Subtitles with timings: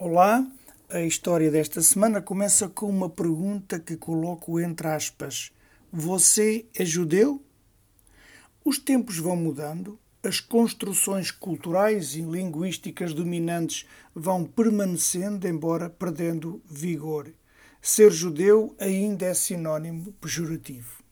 [0.00, 0.46] Olá,
[0.88, 5.50] a história desta semana começa com uma pergunta que coloco entre aspas:
[5.92, 7.42] Você é judeu?
[8.64, 17.32] Os tempos vão mudando, as construções culturais e linguísticas dominantes vão permanecendo, embora perdendo vigor.
[17.82, 21.02] Ser judeu ainda é sinônimo pejorativo.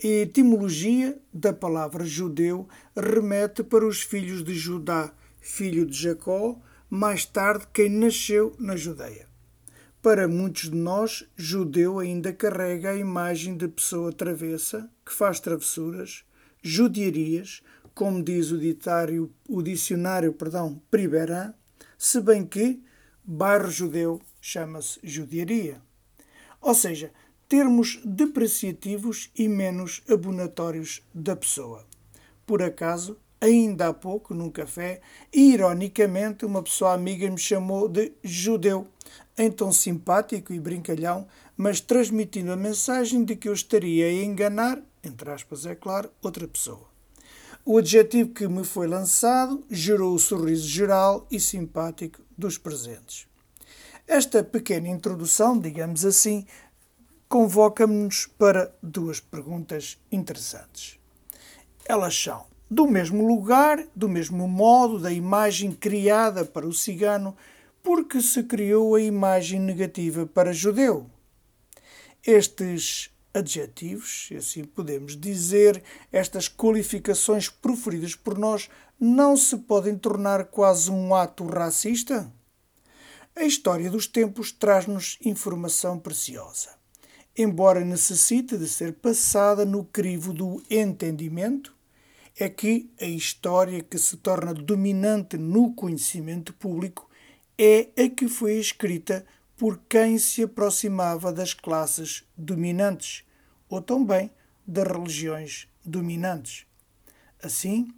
[0.00, 6.56] A etimologia da palavra judeu remete para os filhos de Judá, filho de Jacó,
[6.88, 9.26] mais tarde quem nasceu na Judeia.
[10.00, 16.24] Para muitos de nós, judeu ainda carrega a imagem de pessoa travessa, que faz travessuras,
[16.62, 21.54] judiarias, como diz o, ditário, o dicionário perdão, Priberan,
[21.98, 22.82] se bem que
[23.24, 25.82] bairro judeu chama-se judiaria.
[26.60, 27.10] Ou seja,
[27.48, 31.84] termos depreciativos e menos abonatórios da pessoa.
[32.44, 35.00] Por acaso, ainda há pouco, num café,
[35.32, 38.86] e ironicamente uma pessoa amiga me chamou de judeu,
[39.36, 44.82] em tom simpático e brincalhão, mas transmitindo a mensagem de que eu estaria a enganar,
[45.02, 46.88] entre aspas, é claro, outra pessoa.
[47.64, 53.26] O adjetivo que me foi lançado gerou o sorriso geral e simpático dos presentes.
[54.06, 56.46] Esta pequena introdução, digamos assim,
[57.28, 60.98] convoca-nos para duas perguntas interessantes.
[61.84, 67.36] Elas são: do mesmo lugar, do mesmo modo da imagem criada para o cigano,
[67.82, 71.08] porque se criou a imagem negativa para judeu.
[72.26, 80.90] Estes adjetivos, assim podemos dizer, estas qualificações proferidas por nós, não se podem tornar quase
[80.90, 82.32] um ato racista?
[83.36, 86.70] A história dos tempos traz-nos informação preciosa.
[87.36, 91.75] Embora necessite de ser passada no crivo do entendimento,
[92.38, 97.08] é que a história que se torna dominante no conhecimento público
[97.58, 99.24] é a que foi escrita
[99.56, 103.24] por quem se aproximava das classes dominantes,
[103.70, 104.30] ou também
[104.66, 106.66] das religiões dominantes.
[107.42, 107.88] Assim,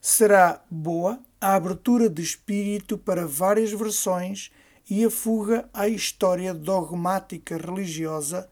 [0.00, 4.52] será boa a abertura de espírito para várias versões
[4.88, 8.48] e a fuga à história dogmática religiosa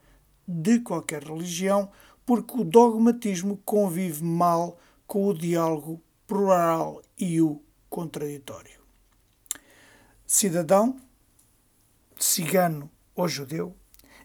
[0.46, 1.90] de qualquer religião,
[2.24, 8.80] porque o dogmatismo convive mal com o diálogo plural e o contraditório.
[10.26, 10.96] Cidadão,
[12.18, 13.76] cigano ou judeu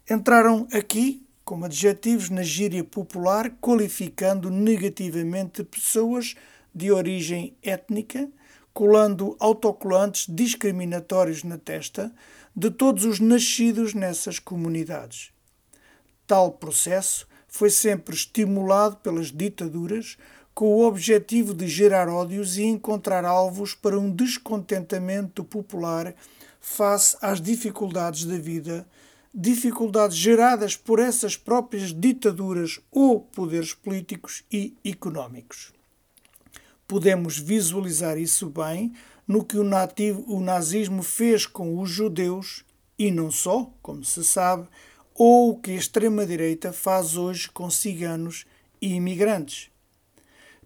[0.10, 6.36] entraram aqui como adjetivos na gíria popular, qualificando negativamente pessoas
[6.74, 8.30] de origem étnica,
[8.74, 12.14] colando autocolantes discriminatórios na testa
[12.56, 15.32] de todos os nascidos nessas comunidades.
[16.26, 20.18] Tal processo foi sempre estimulado pelas ditaduras
[20.54, 26.14] com o objetivo de gerar ódios e encontrar alvos para um descontentamento popular
[26.60, 28.88] face às dificuldades da vida,
[29.34, 35.72] dificuldades geradas por essas próprias ditaduras ou poderes políticos e económicos.
[36.88, 38.94] Podemos visualizar isso bem
[39.26, 42.66] no que o, nativo, o nazismo fez com os judeus
[43.00, 44.68] e não só, como se sabe,
[45.16, 48.46] ou o que a extrema-direita faz hoje com ciganos
[48.82, 49.71] e imigrantes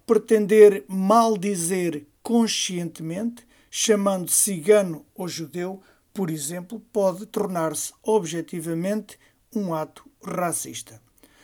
[0.06, 5.82] pretender maldizer conscientemente, chamando cigano ou judeu,
[6.14, 9.20] por exemplo, pode tornar-se objetivamente
[9.54, 11.02] um ato racista.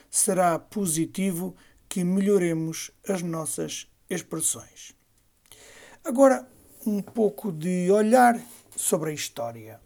[0.10, 1.56] Será positivo
[1.90, 4.94] que melhoremos as nossas expressões.
[6.04, 6.48] Agora,
[6.86, 8.42] um pouco de olhar
[8.76, 9.80] sobre a história.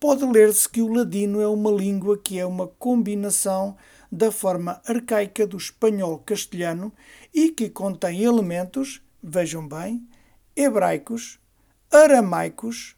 [0.00, 3.76] pode ler-se que o ladino é uma língua que é uma combinação
[4.10, 6.92] da forma arcaica do espanhol castelhano
[7.32, 10.04] e que contém elementos, vejam bem,
[10.56, 11.38] hebraicos,
[11.88, 12.96] aramaicos,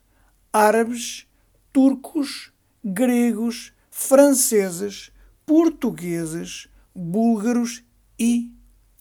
[0.51, 1.27] árabes,
[1.75, 2.56] turcos,
[2.89, 5.11] gregos, franceses,
[5.45, 7.83] portugueses, búlgaros
[8.17, 8.53] e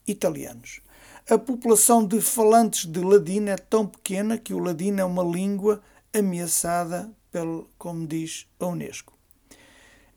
[0.07, 0.81] italianos.
[1.29, 5.83] A população de falantes de ladino é tão pequena que o ladino é uma língua
[6.11, 9.13] ameaçada pelo, como diz a Unesco.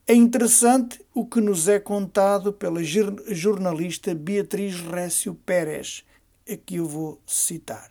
[0.06, 6.04] É interessante o que nos é contado pela jornalista Beatriz Récio Pérez,
[6.50, 7.90] aqui eu vou citar.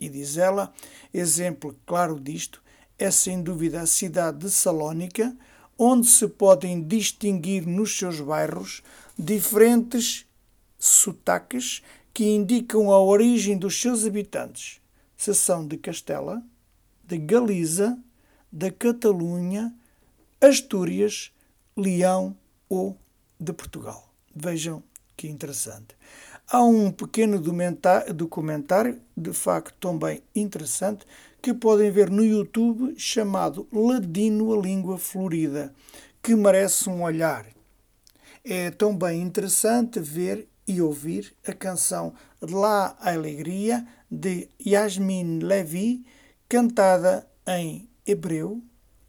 [0.00, 0.72] E diz ela:
[1.14, 2.60] exemplo claro disto
[3.02, 5.36] é sem dúvida a cidade de Salónica,
[5.76, 8.80] onde se podem distinguir nos seus bairros
[9.18, 10.24] diferentes
[10.78, 11.82] sotaques
[12.14, 14.80] que indicam a origem dos seus habitantes,
[15.16, 16.44] se são de Castela,
[17.02, 17.98] de Galiza,
[18.52, 19.74] da Catalunha,
[20.40, 21.32] Astúrias,
[21.76, 22.36] Leão
[22.68, 22.96] ou
[23.40, 24.12] de Portugal.
[24.32, 24.80] Vejam
[25.16, 25.96] que interessante.
[26.46, 27.40] Há um pequeno
[28.14, 31.04] documentário, de facto também interessante,
[31.42, 35.74] que podem ver no YouTube chamado Ladino a Língua Florida,
[36.22, 37.44] que merece um olhar.
[38.44, 46.06] É também interessante ver e ouvir a canção La Alegria de Yasmin Levy,
[46.48, 48.62] cantada em hebreu,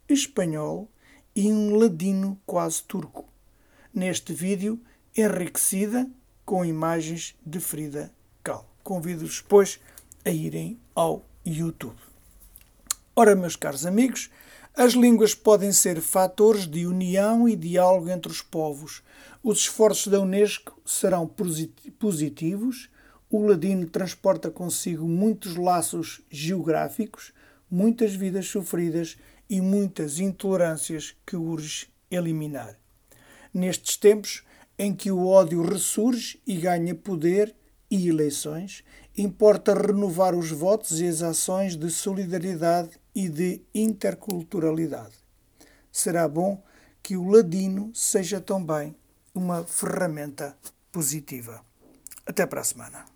[0.08, 0.90] espanhol
[1.36, 3.28] e um ladino quase turco.
[3.94, 4.80] Neste vídeo,
[5.16, 6.10] enriquecida
[6.44, 8.66] com imagens de Frida Kahlo.
[8.82, 9.78] Convido-vos, pois,
[10.24, 12.13] a irem ao YouTube.
[13.16, 14.28] Ora, meus caros amigos,
[14.74, 19.04] as línguas podem ser fatores de união e diálogo entre os povos.
[19.40, 21.30] Os esforços da Unesco serão
[21.96, 22.90] positivos.
[23.30, 27.32] O ladino transporta consigo muitos laços geográficos,
[27.70, 29.16] muitas vidas sofridas
[29.48, 32.76] e muitas intolerâncias que urge eliminar.
[33.52, 34.42] Nestes tempos
[34.76, 37.54] em que o ódio ressurge e ganha poder
[37.88, 38.82] e eleições,
[39.16, 45.14] importa renovar os votos e as ações de solidariedade e de interculturalidade.
[45.92, 46.62] Será bom
[47.02, 48.96] que o ladino seja também
[49.34, 50.56] uma ferramenta
[50.90, 51.64] positiva.
[52.26, 53.13] Até para a semana.